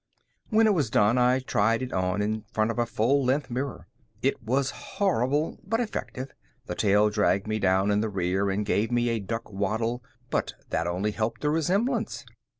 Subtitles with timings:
[0.49, 3.85] When it was done, I tried it on in front of a full length mirror.
[4.23, 6.31] It was horrible but effective.
[6.65, 10.53] The tail dragged me down in the rear and gave me a duck waddle, but
[10.71, 12.25] that only helped the resemblance.